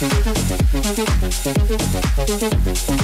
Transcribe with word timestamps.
Thank 0.00 0.24
you. 2.90 2.99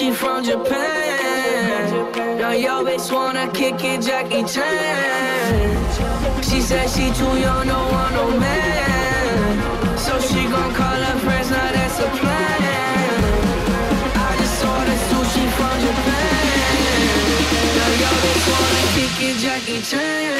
she 0.00 0.10
from 0.12 0.42
Japan. 0.42 1.92
Now 2.38 2.52
yo 2.52 2.82
bitch 2.82 3.12
wanna 3.12 3.46
kick 3.52 3.84
it, 3.84 4.00
Jackie 4.00 4.44
Chan. 4.44 5.76
She 6.42 6.62
said 6.62 6.88
she 6.88 7.12
too 7.12 7.38
young, 7.38 7.66
no 7.66 7.80
one, 8.00 8.12
no 8.14 8.30
man. 8.40 9.98
So 9.98 10.18
she 10.18 10.48
gon' 10.48 10.72
call 10.72 11.00
her 11.08 11.18
friends, 11.18 11.50
now 11.50 11.72
that's 11.76 11.98
a 11.98 12.08
plan. 12.18 13.24
I 14.26 14.30
just 14.40 14.62
sushi 15.10 15.44
from 15.58 15.76
Japan. 15.84 17.04
Now 17.76 17.90
wanna 18.52 18.82
kick 18.94 19.16
it, 19.28 19.36
Jackie 19.44 19.82
Chan. 19.90 20.30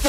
I 0.00 0.06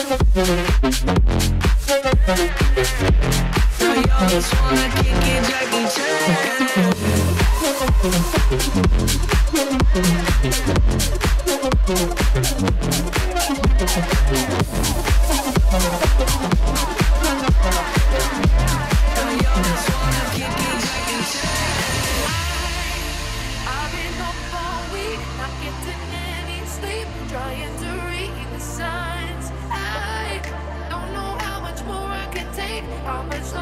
always 4.19 4.53
wanna 4.53 4.87
kick 4.97 5.25
it, 5.25 5.41
Jackie. 5.49 5.88
promise 33.09 33.58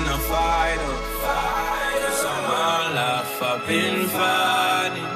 been 0.00 0.12
a 0.12 0.18
fighter. 0.18 0.80
Oh. 0.82 1.96
Cause 2.00 2.24
all 2.24 2.42
my 2.48 2.94
life 3.00 3.42
I've 3.42 3.66
been 3.66 4.06
fighting. 4.08 5.12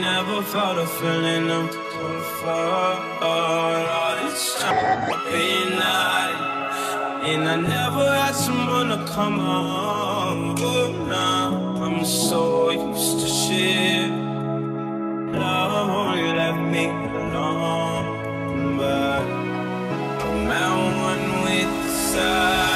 Never 0.00 0.42
felt 0.42 0.78
a 0.78 0.86
feeling 0.86 1.50
of 1.50 1.70
comfort. 1.94 2.98
All 3.22 4.16
this 4.22 4.60
time 4.60 5.12
I've 5.12 5.24
been 5.32 5.72
hiding. 5.72 6.50
And 7.30 7.48
I 7.48 7.56
never 7.56 8.06
had 8.20 8.34
someone 8.34 8.88
to 8.88 9.04
come 9.12 9.38
home. 9.38 10.54
But 10.54 10.90
now 11.06 11.84
I'm 11.84 12.04
so 12.04 12.70
used 12.70 13.20
to 13.20 13.26
shit. 13.26 14.10
Love 15.42 15.88
won't 15.88 16.36
let 16.36 16.56
me 16.72 16.86
alone. 16.86 18.76
But 18.78 19.22
I'm 20.24 20.50
out 20.50 20.92
one 21.08 21.26
with 21.44 21.70
the 21.84 21.92
side. 22.12 22.69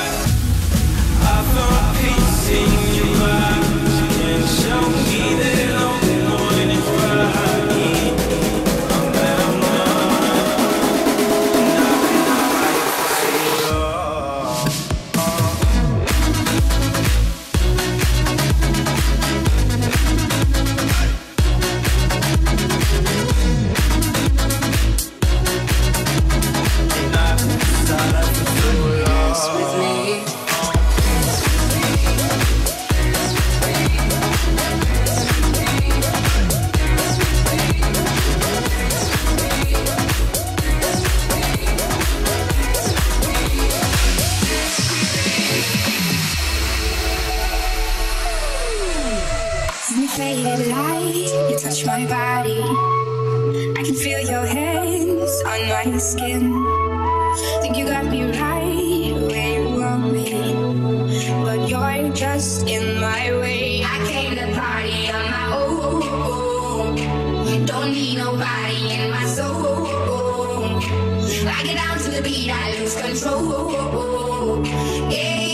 I 71.57 71.63
get 71.63 71.77
out 71.77 72.01
to 72.01 72.11
the 72.11 72.21
beat, 72.21 72.51
I 72.51 72.79
lose 72.79 73.01
control. 73.01 74.67
Yeah. 74.67 75.54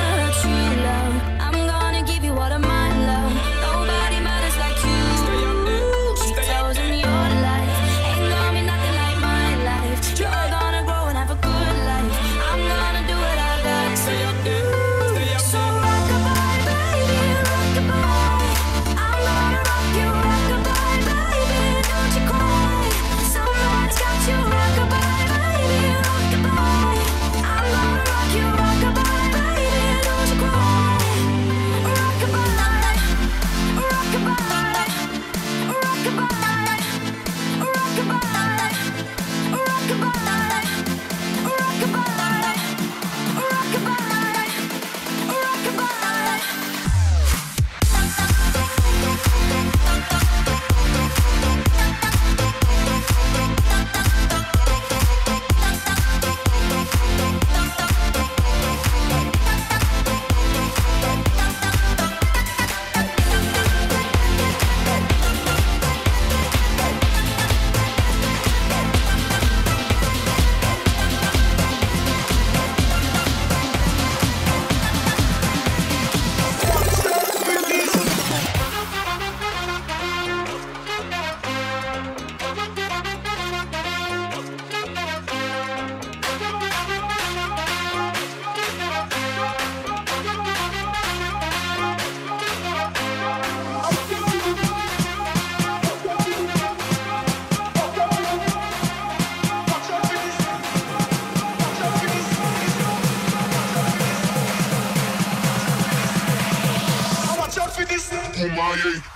Kanye. 108.71 109.10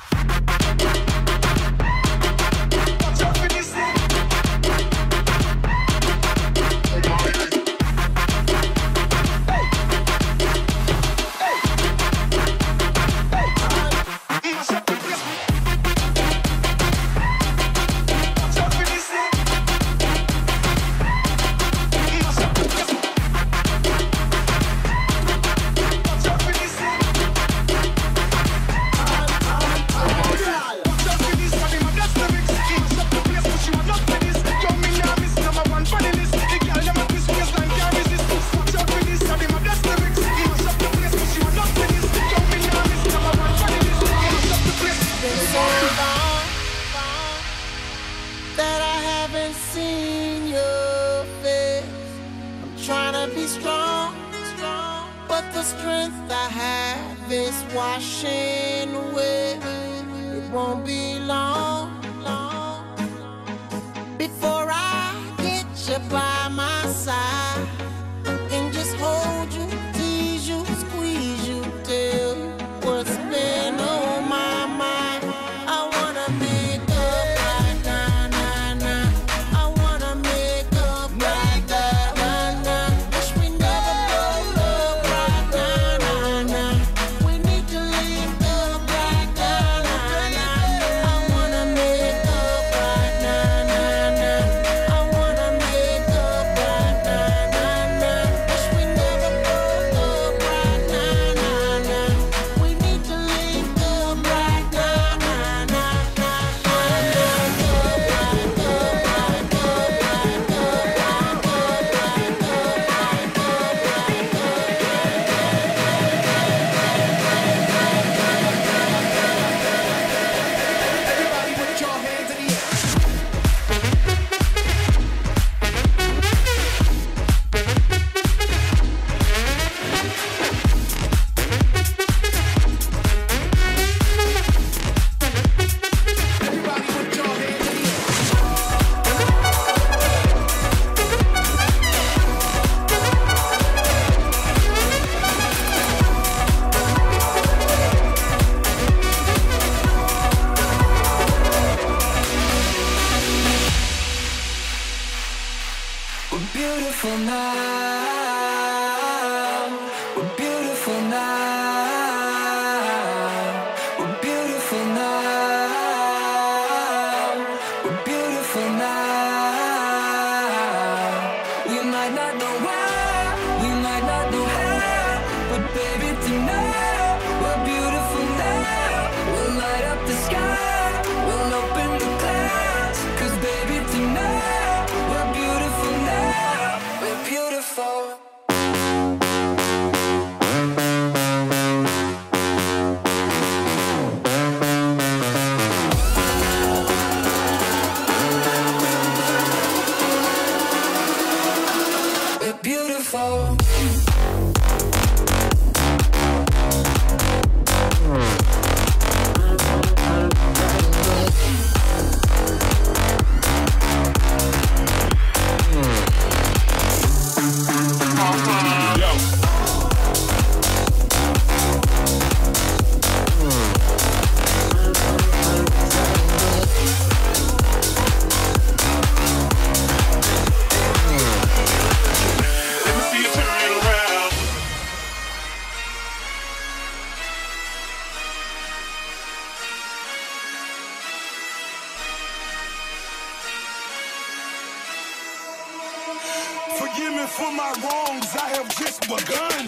Me 247.16 247.26
for 247.28 247.52
my 247.52 247.72
wrongs, 247.84 248.36
I 248.36 248.50
have 248.58 248.68
just 248.78 249.02
begun. 249.02 249.68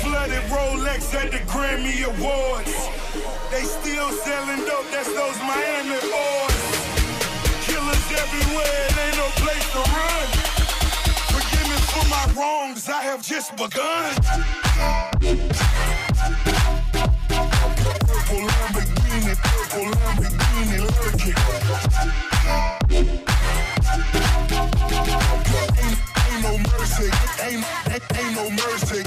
Flooded 0.00 0.44
Rolex 0.50 1.14
at 1.14 1.30
the 1.32 1.38
Grammy 1.50 2.04
Awards. 2.04 2.74
They 3.50 3.62
still 3.62 4.10
selling 4.10 4.64
dope, 4.64 4.90
that's 4.90 5.12
those 5.12 5.38
Miami 5.42 5.98
boys. 6.06 6.62
Killers 7.66 8.06
everywhere, 8.22 8.86
it 8.86 8.98
ain't 9.04 9.16
no 9.16 9.28
place 9.42 9.66
to 9.74 9.82
run. 9.96 10.28
Forgive 11.34 11.66
me 11.70 11.78
for 11.90 12.04
my 12.08 12.24
wrongs, 12.38 12.88
I 12.88 13.02
have 13.02 13.22
just 13.22 13.56
begun. 13.56 14.14
Purple 18.06 18.42
Lamborghini, 18.50 19.34
purple 19.42 19.86
Lamborghini, 19.98 20.78
lurking. 22.94 23.29
Mercy, 26.90 27.10
ain't, 27.42 27.64
ain't, 27.88 28.18
ain't 28.18 28.34
no 28.34 28.50
mercy. 28.50 29.02